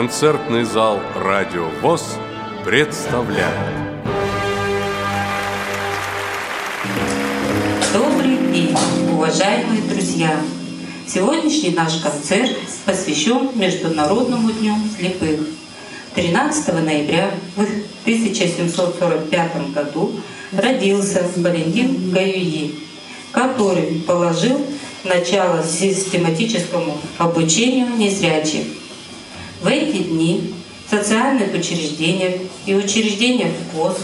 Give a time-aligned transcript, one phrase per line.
[0.00, 2.16] Концертный зал «Радио ВОЗ»
[2.64, 3.52] представляет
[7.92, 8.74] Добрый день,
[9.12, 10.40] уважаемые друзья!
[11.06, 12.56] Сегодняшний наш концерт
[12.86, 15.40] посвящен Международному дню слепых.
[16.14, 20.12] 13 ноября в 1745 году
[20.52, 22.74] родился Валентин Гаюи,
[23.32, 24.64] который положил
[25.04, 28.79] начало систематическому обучению незрячих.
[29.60, 30.54] В эти дни
[30.86, 33.98] в социальных учреждениях и учреждениях ВОЗ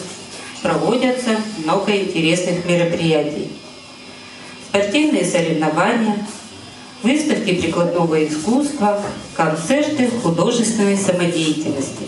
[0.62, 3.48] проводятся много интересных мероприятий.
[4.69, 6.27] Спортивные соревнования,
[7.02, 9.01] выставки прикладного искусства,
[9.34, 12.04] концерты художественной самодеятельности.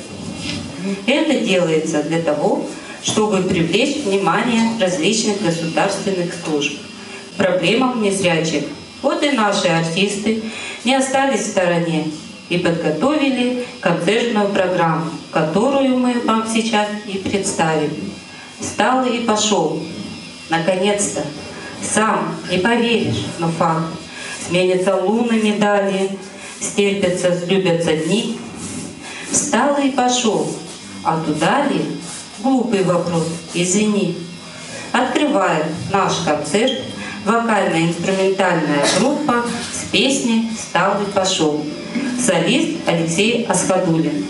[1.06, 2.66] Это делается для того,
[3.02, 6.74] чтобы привлечь внимание различных государственных служб
[7.32, 8.64] к проблемам незрячих.
[9.00, 10.42] Вот и наши артисты
[10.84, 12.08] не остались в стороне
[12.48, 17.90] и подготовили концертную программу, которую мы вам сейчас и представим.
[18.60, 19.82] Встал и пошел.
[20.48, 21.24] Наконец-то.
[21.82, 23.86] Сам не поверишь, но факт.
[24.46, 26.18] Сменятся луны медали,
[26.60, 28.38] стерпятся, слюбятся дни.
[29.30, 30.50] Встал и пошел.
[31.04, 31.82] А туда ли?
[32.40, 34.16] Глупый вопрос, извини.
[34.92, 36.80] Открывает наш концерт
[37.28, 41.64] вокально-инструментальная группа с песней «Встал и пошел».
[42.18, 44.24] Солист Алексей Асхадулин.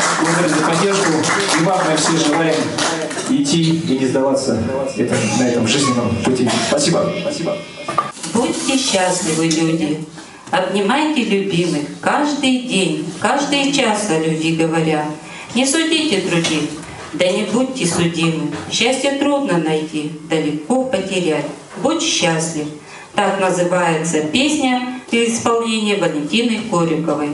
[0.00, 1.12] Вас за внимание, благодарю за поддержку.
[1.60, 2.54] И вам мы все желаем
[3.28, 4.58] идти и не сдаваться
[4.96, 6.48] это, на этом жизненном пути.
[6.68, 7.12] Спасибо.
[7.22, 7.56] Спасибо.
[8.34, 10.04] Будьте счастливы, люди.
[10.50, 15.04] Обнимайте любимых каждый день, каждый час о любви говоря.
[15.54, 16.70] Не судите других,
[17.12, 18.50] да не будьте судимы.
[18.70, 21.46] Счастье трудно найти, далеко потерять.
[21.82, 22.66] Будь счастлив.
[23.14, 27.30] Так называется песня в исполнении Валентины Кориковой.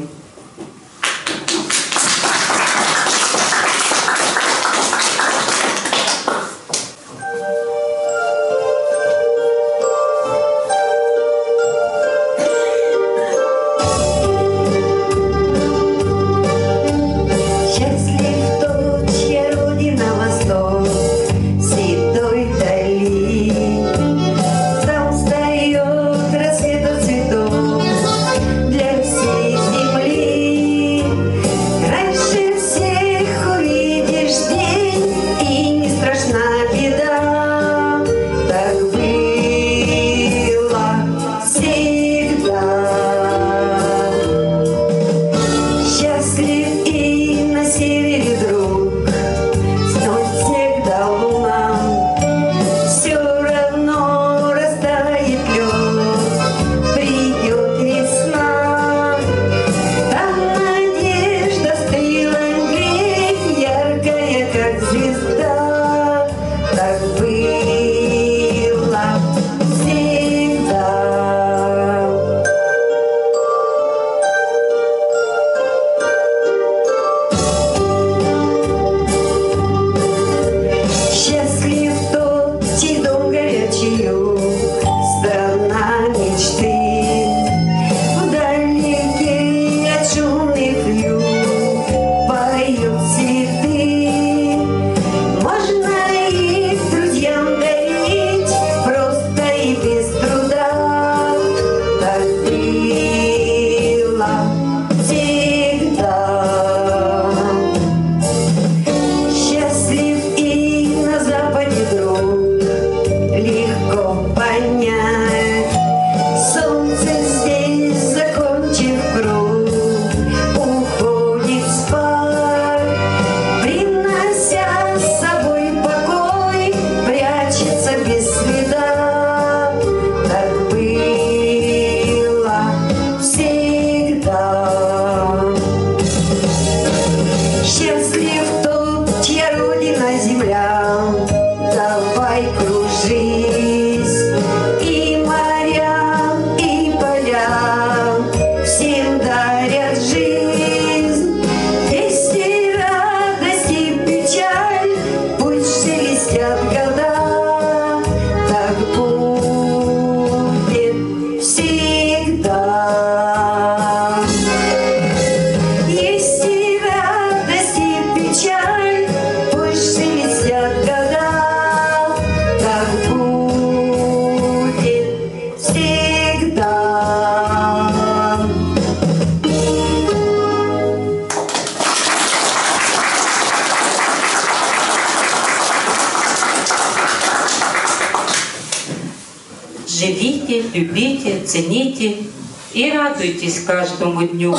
[192.91, 194.55] Радуйтесь каждому дню.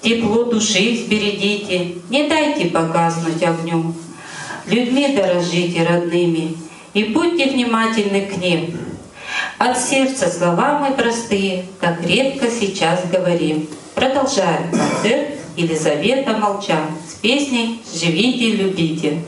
[0.00, 3.94] Тепло души сберегите, не дайте погаснуть огню.
[4.66, 6.56] Людьми дорожите родными
[6.92, 8.76] и будьте внимательны к ним.
[9.58, 13.68] От сердца слова мы простые, так редко сейчас говорим.
[13.94, 19.22] Продолжаем концерт Елизавета Молчан с песней «Живите, любите».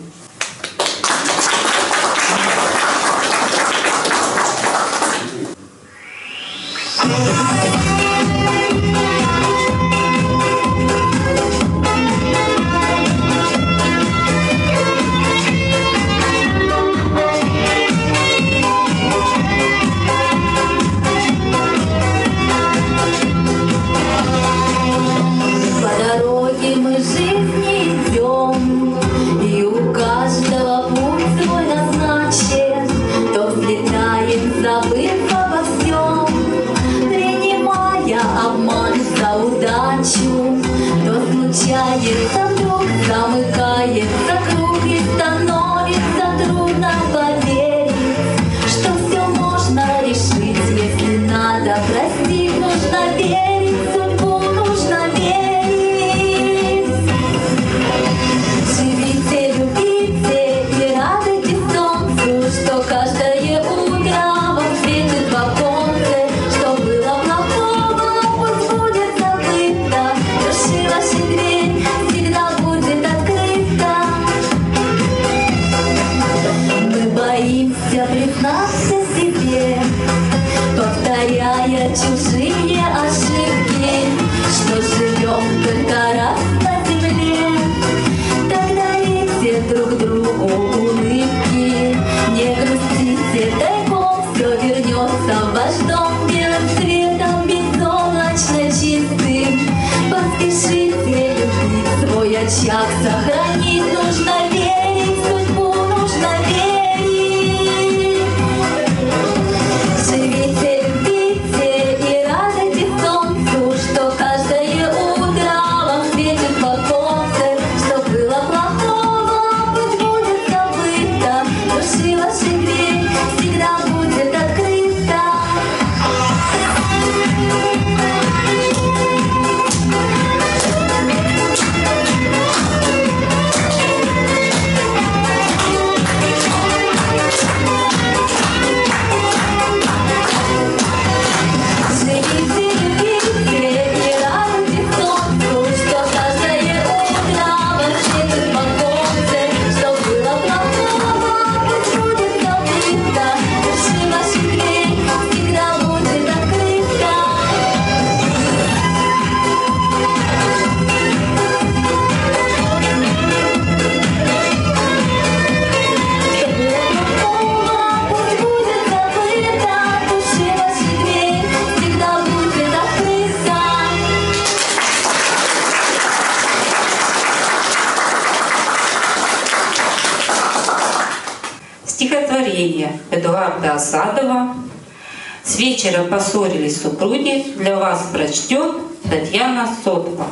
[185.44, 190.24] «С вечера поссорились супруги» для вас прочтет Татьяна Сотова.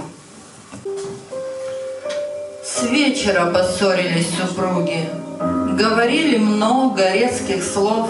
[2.65, 5.11] С вечера поссорились супруги,
[5.79, 8.09] Говорили много резких слов,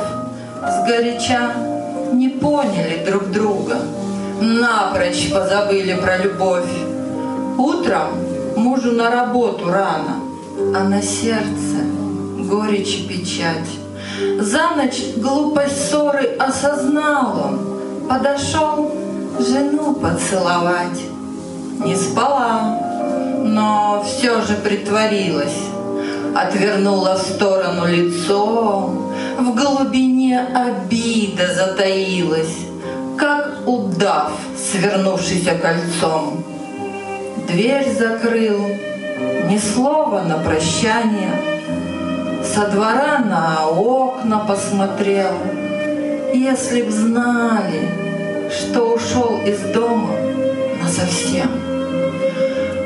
[0.61, 1.55] Сгоряча
[2.13, 3.79] не поняли друг друга,
[4.41, 6.71] Напрочь позабыли про любовь.
[7.59, 8.11] Утром
[8.55, 10.21] мужу на работу рано,
[10.73, 11.83] А на сердце
[12.39, 13.82] горечь печать.
[14.41, 18.91] За ночь глупость ссоры осознал он, Подошел
[19.39, 21.01] жену поцеловать.
[21.85, 22.79] Не спала,
[23.43, 25.59] но все же притворилась.
[26.35, 28.91] Отвернула в сторону лицо,
[29.39, 32.57] в глубине обида затаилась,
[33.19, 36.45] как удав, свернувшийся кольцом.
[37.49, 38.67] Дверь закрыл,
[39.49, 41.62] ни слова на прощание,
[42.45, 45.33] со двора на окна посмотрел.
[46.35, 47.89] Если б знали,
[48.51, 50.15] что ушел из дома
[50.83, 51.51] насовсем.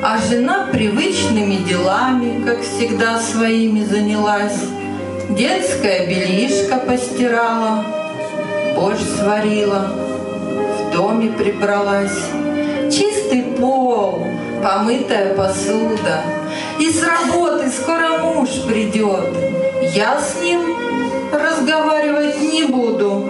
[0.03, 4.61] А жена привычными делами, как всегда, своими занялась.
[5.31, 7.85] Детское бельишко постирала,
[8.77, 12.31] борщ сварила, в доме прибралась.
[12.93, 14.27] Чистый пол,
[14.63, 16.23] помытая посуда.
[16.79, 19.35] И с работы скоро муж придет.
[19.95, 20.61] Я с ним
[21.33, 23.27] разговаривать не буду.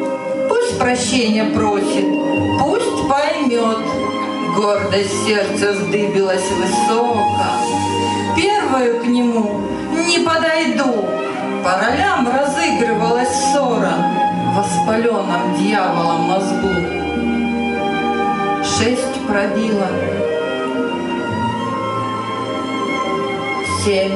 [0.48, 2.06] Пусть прощения просит,
[2.60, 3.78] пусть поймет.
[4.56, 7.20] Гордость сердца вздыбилась высоко.
[8.36, 9.60] Первую к нему
[10.08, 11.04] не подойду.
[11.62, 13.94] По ролям разыгрывалась ссора
[14.50, 16.68] в воспаленном дьяволом мозгу.
[18.64, 20.35] Шесть пробила.
[23.86, 24.10] Семь.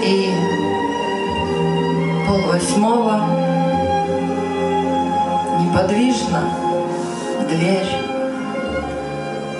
[0.00, 0.30] И
[2.24, 3.20] полвосьмого
[5.60, 6.54] неподвижно
[7.50, 7.88] дверь.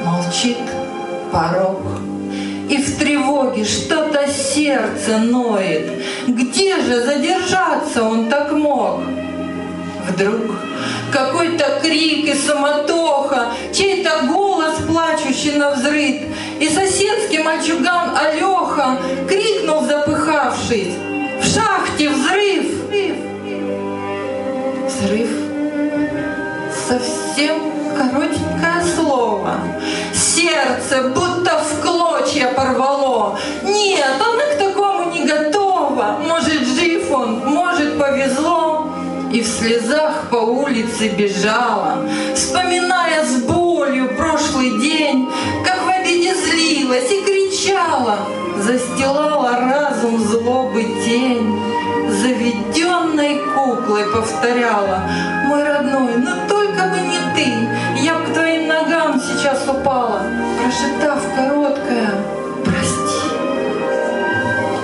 [0.04, 0.58] Молчит
[1.32, 1.80] порог.
[2.70, 5.90] И в тревоге что-то сердце ноет.
[6.28, 9.00] Где же задержаться он так мог?
[10.08, 10.52] Вдруг
[11.10, 16.22] какой-то крик и суматоха, чей-то голос плачущий на взрыд,
[16.60, 18.98] и соседский мальчуган Алёха
[19.28, 20.94] крикнул, запыхавшись,
[21.40, 22.66] «В шахте взрыв!»
[24.86, 25.28] Взрыв
[26.88, 27.56] совсем
[27.96, 29.60] коротенькое слово.
[30.12, 33.38] Сердце будто в клочья порвало.
[33.62, 36.18] Нет, она к такому не готова.
[36.26, 38.90] Может, жив он, может, повезло.
[39.32, 41.98] И в слезах по улице бежала,
[42.34, 45.28] вспоминая с болью прошлый день,
[48.08, 48.18] кричала,
[48.56, 51.60] застилала разум злобы тень.
[52.10, 55.00] Заведенной куклой повторяла,
[55.46, 60.22] мой родной, но только бы не ты, я к твоим ногам сейчас упала,
[60.58, 62.10] прошептав короткое
[62.64, 63.28] «Прости».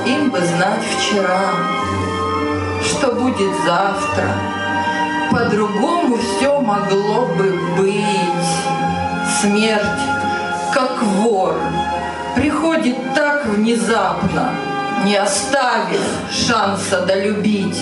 [0.07, 1.41] Им бы знать вчера,
[2.83, 4.29] что будет завтра.
[5.33, 8.05] По-другому все могло бы быть.
[9.41, 9.83] Смерть,
[10.73, 11.55] как вор,
[12.35, 14.53] приходит так внезапно,
[15.05, 17.81] не оставив шанса долюбить.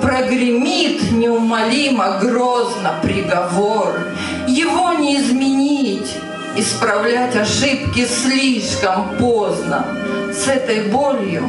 [0.00, 4.00] Прогремит неумолимо грозно приговор,
[4.48, 6.10] его не изменить.
[6.56, 9.86] исправлять ошибки слишком поздно.
[10.32, 11.44] С этой болью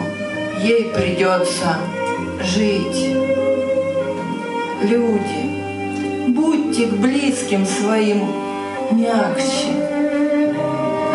[0.62, 1.78] ей придется
[2.42, 3.16] жить.
[4.82, 8.28] Люди, будьте к близким своим
[8.92, 9.74] мягче.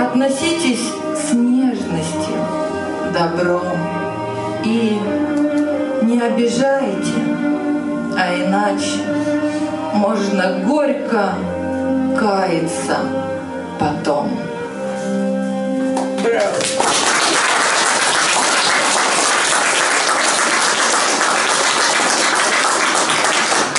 [0.00, 2.38] Относитесь с нежностью,
[3.12, 3.76] добром
[4.64, 4.98] и
[6.02, 7.12] не обижайте,
[8.16, 9.00] а иначе
[9.94, 11.34] можно горько
[12.18, 12.98] каяться
[13.80, 14.30] потом.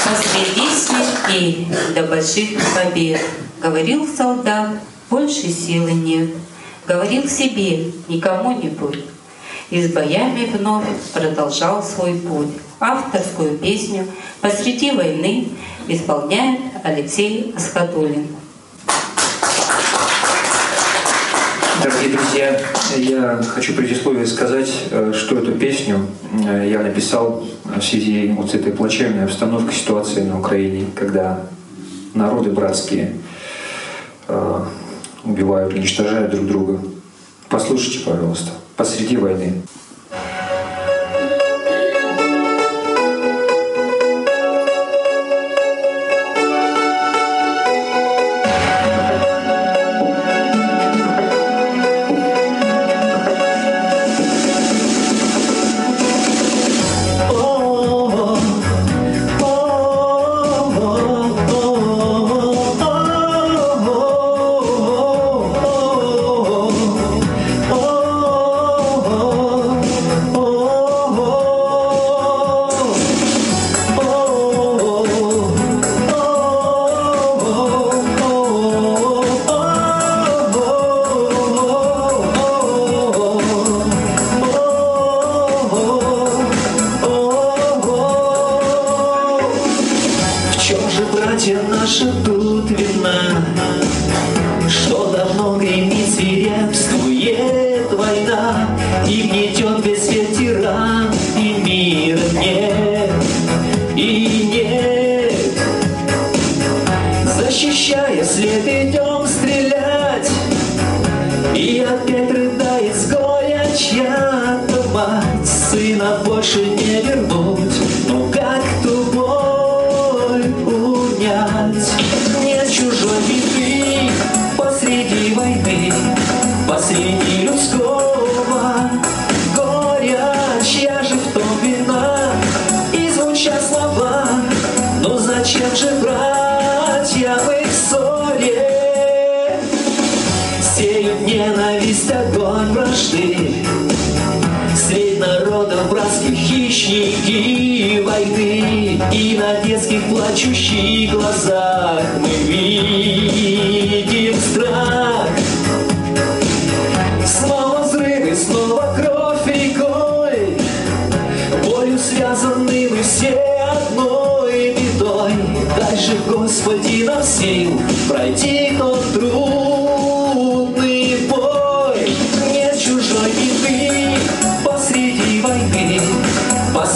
[0.04, 3.22] Посреди смертей до больших побед
[3.62, 4.70] Говорил солдат,
[5.10, 6.30] больше силы нет.
[6.90, 9.06] Говорил себе, никому не будь.
[9.70, 12.48] И с боями вновь продолжал свой путь.
[12.80, 14.08] Авторскую песню
[14.42, 15.50] «Посреди войны»
[15.88, 18.26] исполняет Алексей Асхатуллин.
[21.84, 22.60] Дорогие друзья,
[22.98, 26.08] я хочу предисловие сказать, э, что эту песню
[26.44, 31.42] э, я написал в связи вот с этой плачевной обстановкой ситуации на Украине, когда
[32.16, 33.14] народы братские
[34.28, 34.64] э,
[35.24, 36.80] убивают, уничтожают друг друга.
[37.50, 39.62] Послушайте, пожалуйста, посреди войны.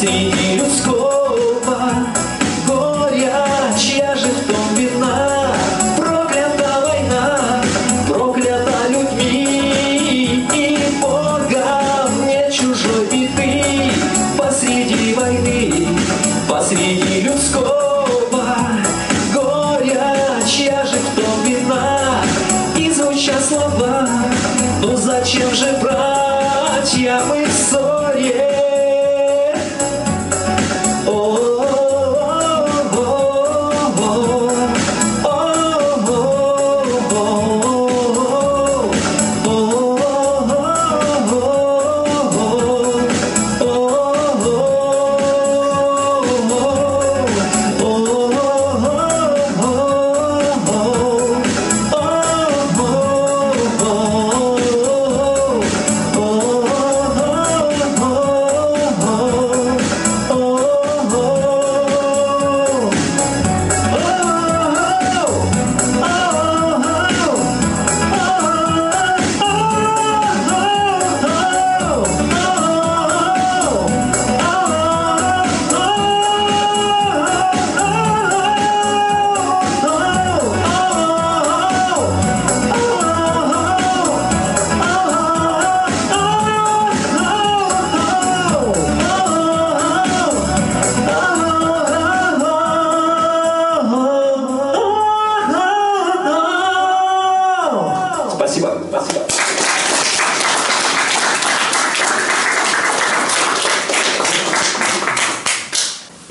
[0.03, 0.32] Посреди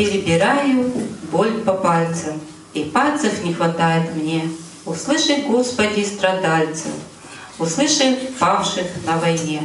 [0.02, 0.90] Перебираю
[1.30, 2.40] боль по пальцам,
[2.74, 4.50] и пальцев не хватает мне.
[4.84, 6.88] Услыши, Господи, страдальца,
[7.56, 9.62] услыши павших на войне.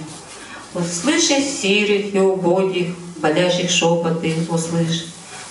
[0.75, 5.05] Услыши сирых и убогих, болящих шепоты, услышь.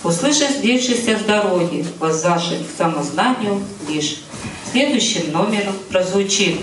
[0.05, 4.21] Услыши сбившихся с дороги, воззаших к самознанию лишь.
[4.71, 6.61] Следующим номером прозвучит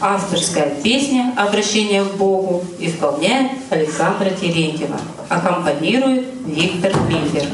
[0.00, 5.00] Авторская песня «Обращение к Богу» исполняет Александра Терентьева.
[5.28, 7.46] Аккомпанирует Виктор Клифер.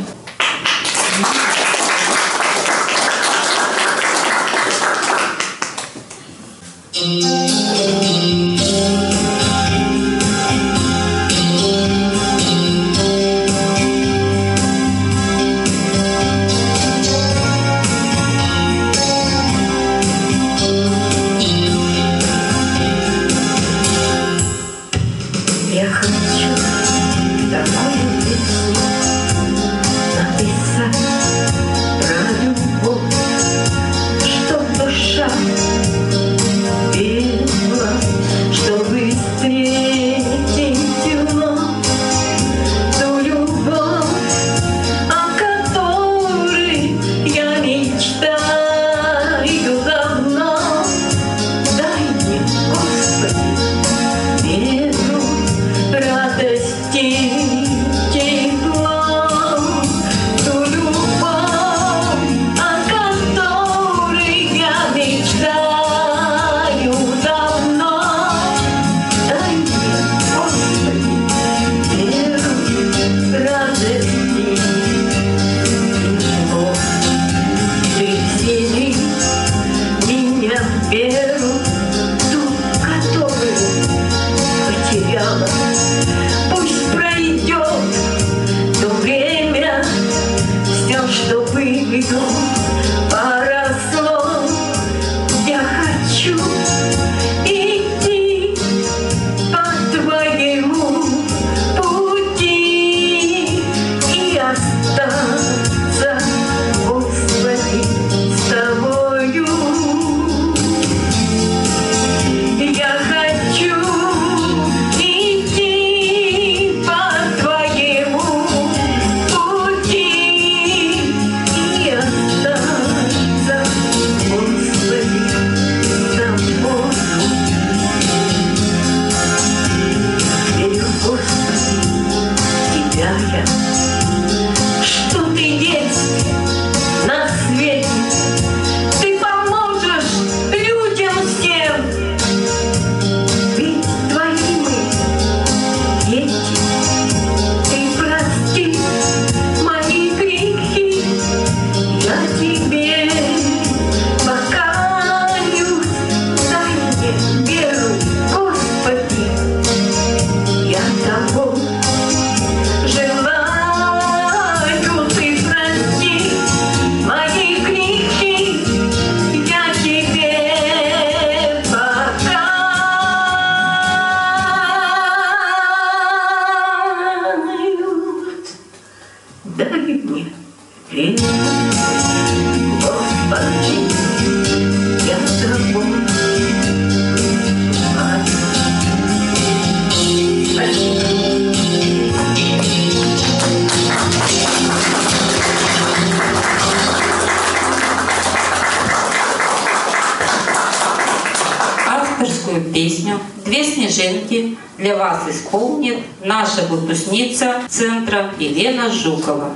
[204.03, 209.53] Шевченки для вас исполнит наша выпускница Центра Елена Жукова.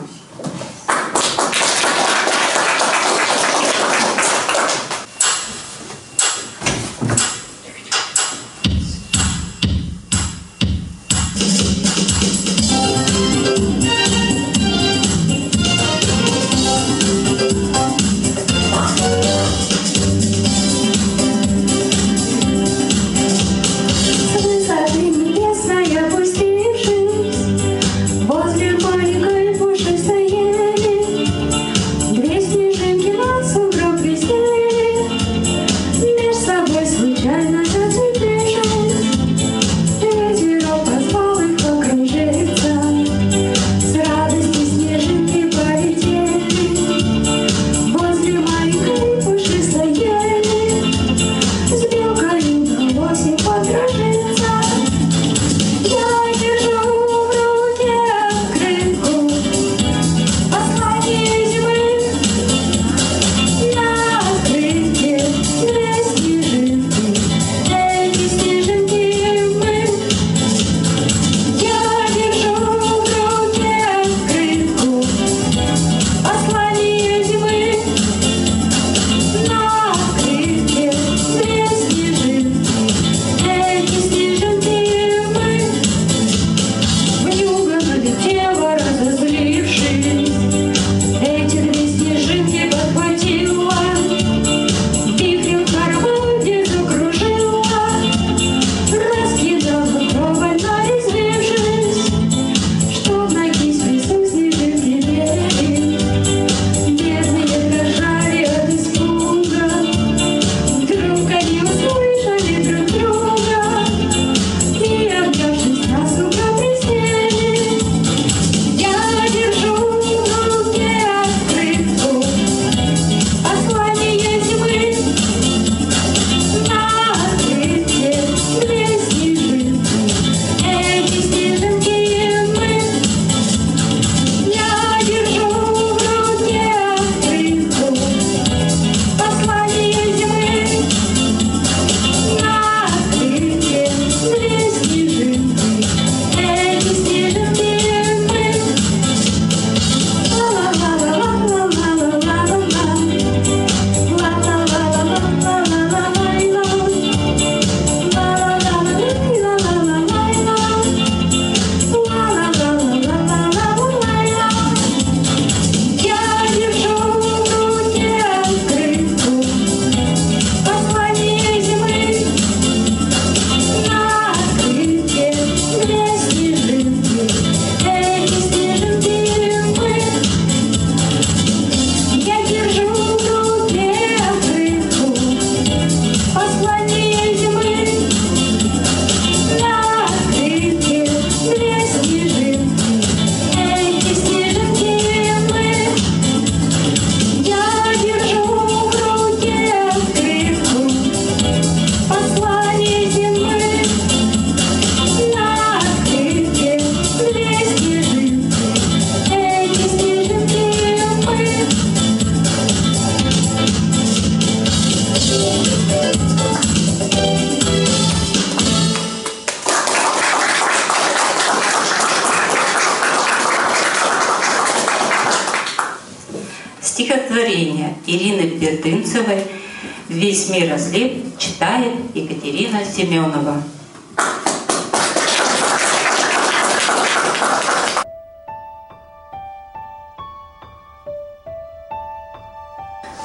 [230.57, 233.63] «Весь мир разлив» читает Екатерина Семенова.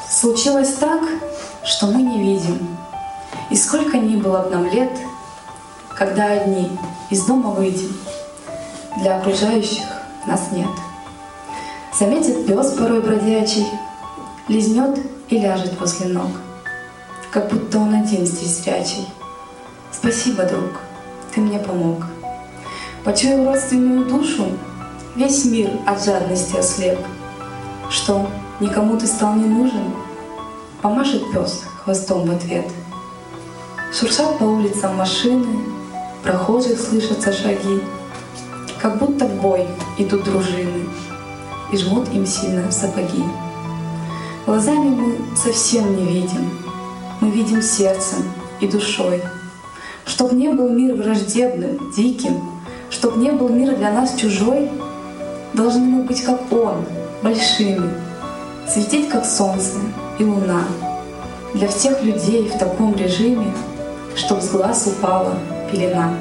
[0.09, 1.01] Случилось так,
[1.63, 2.77] что мы не видим.
[3.49, 4.91] И сколько ни было б нам лет,
[5.97, 6.69] когда одни
[7.09, 7.95] из дома выйдем,
[8.97, 9.85] для окружающих
[10.27, 10.69] нас нет.
[11.97, 13.67] Заметит пес порой бродячий,
[14.49, 16.27] лизнет и ляжет возле ног,
[17.31, 19.07] как будто он один здесь зрячий.
[19.91, 20.81] Спасибо, друг,
[21.33, 22.03] ты мне помог.
[23.03, 24.47] Почуял родственную душу,
[25.15, 26.99] весь мир от жадности ослеп.
[27.89, 28.27] Что,
[28.59, 29.93] никому ты стал не нужен?
[30.81, 32.65] Помашет пес хвостом в ответ.
[33.93, 35.47] Шуршат по улицам машины,
[36.23, 37.81] прохожих слышатся шаги,
[38.81, 39.67] как будто в бой
[39.97, 40.87] идут дружины
[41.71, 43.23] и жмут им сильно сапоги.
[44.45, 46.49] Глазами мы совсем не видим,
[47.21, 48.23] мы видим сердцем
[48.59, 49.21] и душой.
[50.05, 52.41] Чтоб не был мир враждебным, диким,
[52.89, 54.69] чтоб не был мир для нас чужой,
[55.53, 56.83] должны мы быть как он,
[57.21, 57.91] большими,
[58.67, 59.77] светить как солнце
[60.17, 60.63] и луна.
[61.53, 63.53] Для всех людей в таком режиме,
[64.15, 65.37] чтоб с глаз упала
[65.71, 66.13] пелена.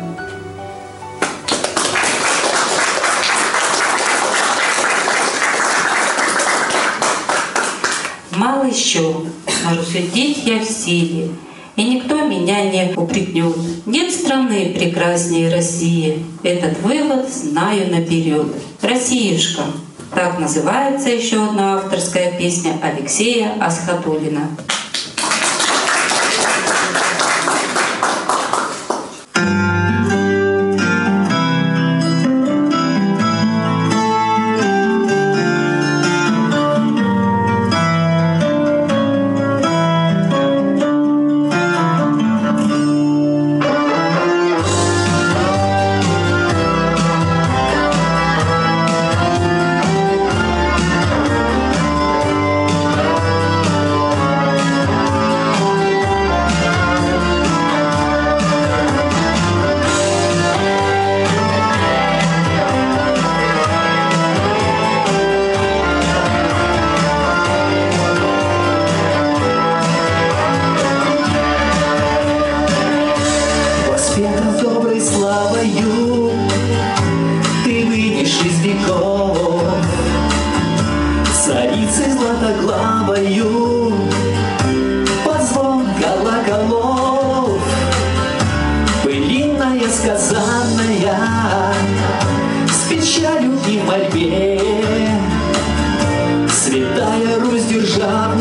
[8.33, 9.15] Мало еще,
[9.65, 11.31] но рассудить я в силе,
[11.77, 13.57] и никто меня не упрекнет.
[13.87, 16.25] Нет страны прекраснее России.
[16.43, 18.49] Этот вывод знаю наперед.
[18.83, 19.63] Россиюшка.
[20.15, 24.49] Так называется еще одна авторская песня Алексея Асхатулина.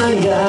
[0.10, 0.49] Державная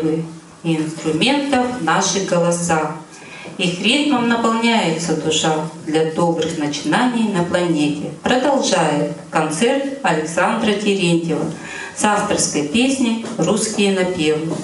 [0.00, 0.24] припевы
[0.62, 2.92] и инструментов наши голоса.
[3.58, 8.10] Их ритмом наполняется душа для добрых начинаний на планете.
[8.22, 11.44] Продолжает концерт Александра Терентьева
[11.96, 14.54] с авторской песней «Русские напевы».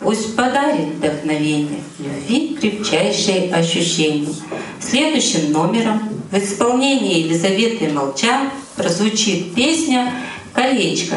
[0.00, 4.34] Пусть подарит вдохновение любви крепчайшие ощущения.
[4.80, 10.12] Следующим номером в исполнении Елизаветы Молчан прозвучит песня
[10.52, 11.16] «Колечко»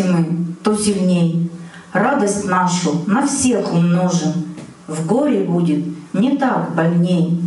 [0.00, 1.50] вместе мы, то сильней.
[1.92, 4.32] Радость нашу на всех умножим.
[4.86, 7.40] В горе будет не так больней.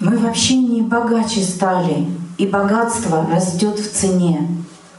[0.00, 2.06] Мы в общении богаче стали,
[2.36, 4.48] и богатство растет в цене.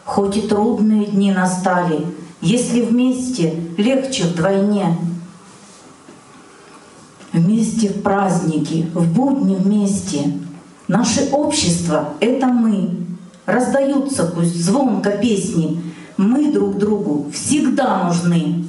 [0.06, 2.06] Хоть и трудные дни настали,
[2.42, 4.98] если вместе легче вдвойне.
[7.34, 10.40] Вместе в праздники, в будни вместе.
[10.88, 13.05] Наше общество— это мы,
[13.46, 15.94] Раздаются пусть звонко песни.
[16.18, 18.66] Мы друг другу всегда нужны.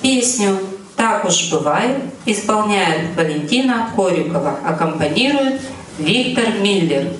[0.00, 0.56] Песню
[0.94, 1.96] «Так уж бывает»
[2.26, 5.60] исполняет Валентина Корюкова, аккомпанирует
[5.98, 7.12] Виктор Миллер.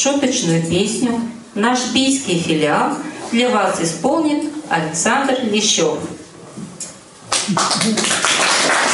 [0.00, 1.20] шуточную песню
[1.54, 2.96] наш бийский филиал
[3.32, 5.98] для вас исполнит Александр Лещев.
[7.52, 8.89] Thank you.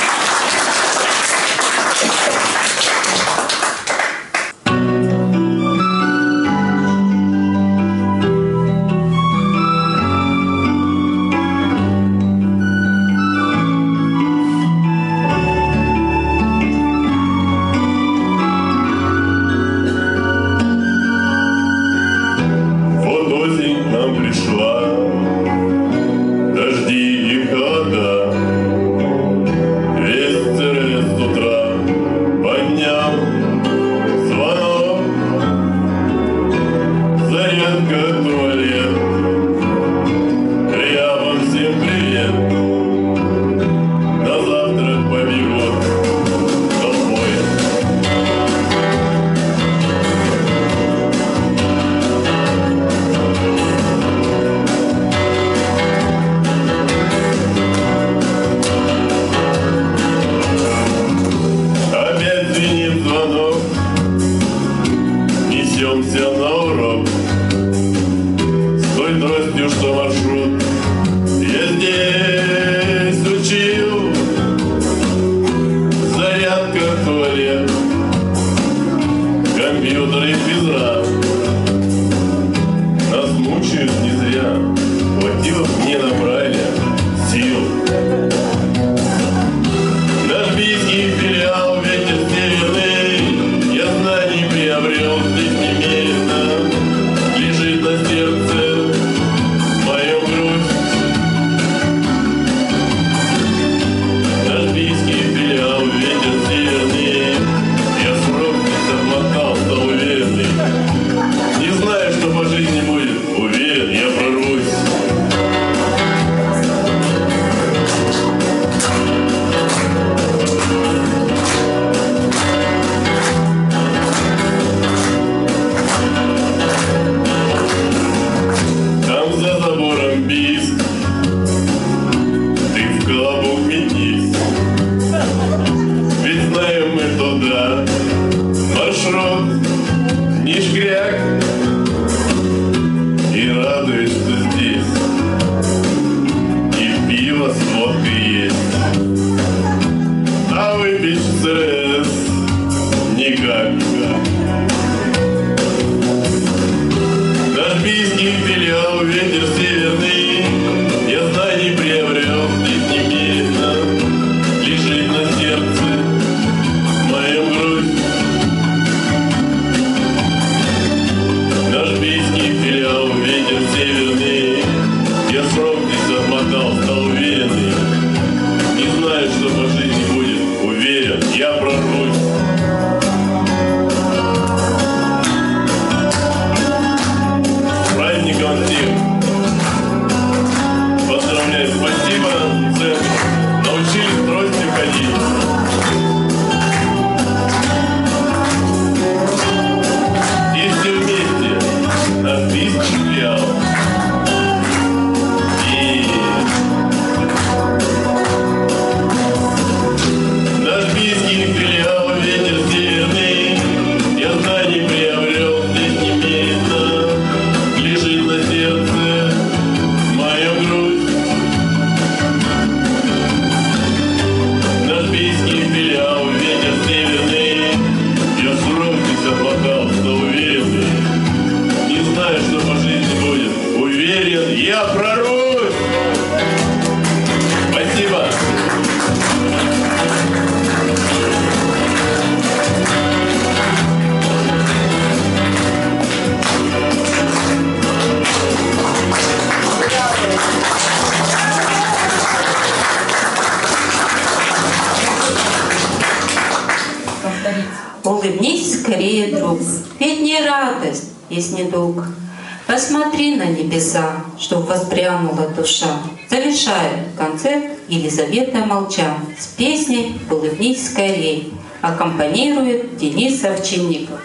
[268.67, 274.21] молчал с песней «Улыбнись скорей» аккомпанирует Денис Овчинников.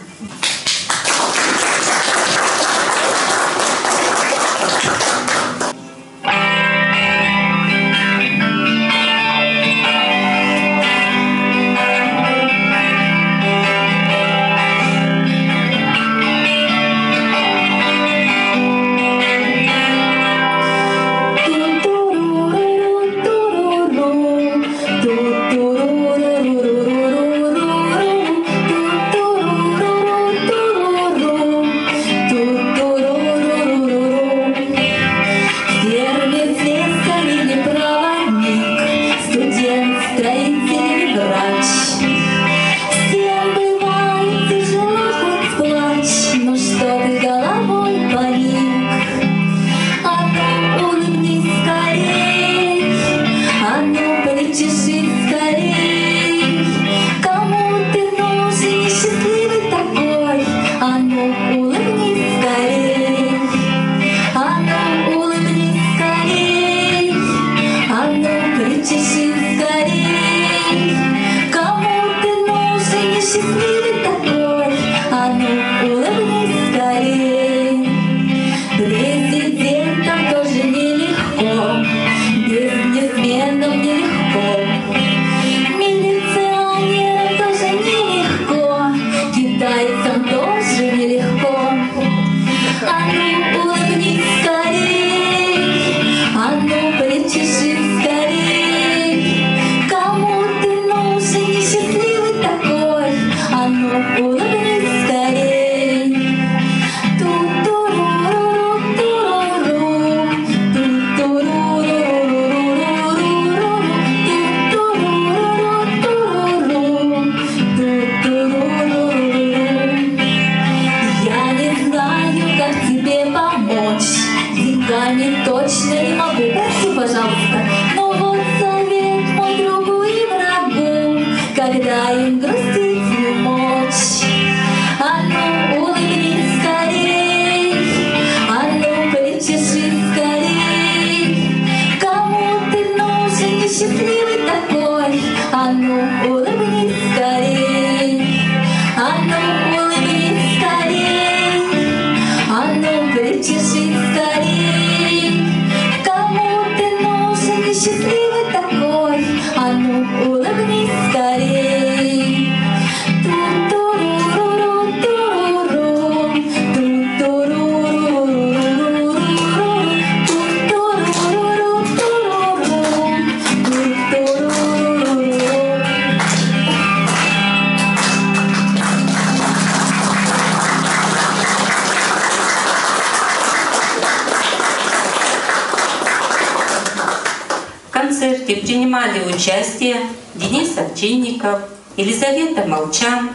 [191.42, 191.62] Мельников,
[191.98, 193.32] Елизавета Молчан,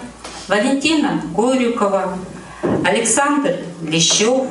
[0.48, 2.18] Валентина Горюкова,
[2.84, 4.46] Александр Лещев,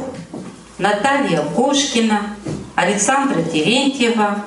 [0.77, 2.35] Наталья Кошкина,
[2.75, 4.43] Александра Терентьева,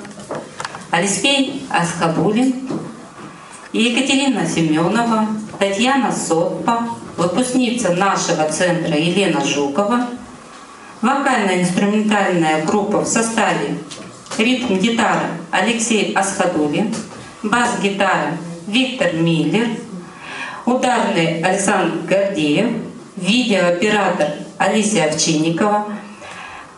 [0.91, 2.69] Алексей Асхабулин,
[3.73, 5.27] Екатерина Семенова,
[5.59, 10.07] Татьяна Соппа, выпускница нашего центра Елена Жукова,
[11.01, 13.79] вокально-инструментальная группа в составе
[14.37, 16.95] ритм-гитара Алексей Асхадулин,
[17.43, 18.37] бас-гитара
[18.69, 19.67] Виктор Миллер,
[20.67, 22.67] ударный Александр Гордеев,
[23.17, 25.87] видеооператор Алисия Овчинникова,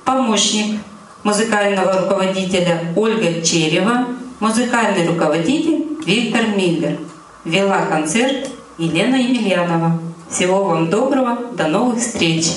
[0.05, 0.78] помощник
[1.24, 4.07] музыкального руководителя Ольга Черева,
[4.38, 6.97] музыкальный руководитель Виктор Миллер.
[7.45, 9.99] Вела концерт Елена Емельянова.
[10.30, 12.53] Всего вам доброго, до новых встреч!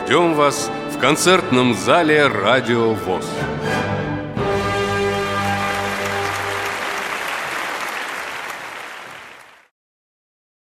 [0.00, 3.24] Ждем вас в концертном зале «Радио ВОЗ».